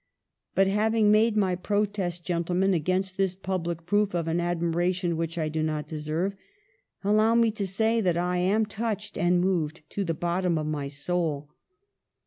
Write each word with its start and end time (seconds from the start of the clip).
"But 0.55 0.65
having 0.65 1.11
made 1.11 1.37
my 1.37 1.53
protest, 1.53 2.23
gentlemen, 2.23 2.73
against 2.73 3.17
this 3.17 3.35
public 3.35 3.85
proof 3.85 4.15
of 4.15 4.27
an 4.27 4.39
admiration 4.41 5.15
which 5.15 5.37
I 5.37 5.47
do 5.47 5.61
not 5.61 5.87
deserve, 5.87 6.35
allow 7.03 7.35
me 7.35 7.51
to 7.51 7.67
say 7.67 8.01
that 8.01 8.17
I 8.17 8.37
am 8.39 8.65
touched 8.65 9.15
and 9.15 9.39
moved 9.39 9.81
to 9.89 10.03
the 10.03 10.15
bottom 10.15 10.57
of 10.57 10.65
my 10.65 10.87
soul. 10.87 11.51